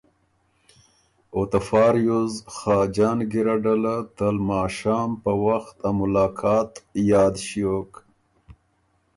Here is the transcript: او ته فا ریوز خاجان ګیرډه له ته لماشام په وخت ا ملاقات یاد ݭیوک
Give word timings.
او 1.33 1.41
ته 1.51 1.59
فا 1.67 1.85
ریوز 1.93 2.33
خاجان 2.55 3.19
ګیرډه 3.31 3.75
له 3.83 3.95
ته 4.17 4.25
لماشام 4.37 5.09
په 5.23 5.31
وخت 5.45 5.77
ا 5.89 5.91
ملاقات 6.01 6.71
یاد 7.11 7.35
ݭیوک 7.47 7.91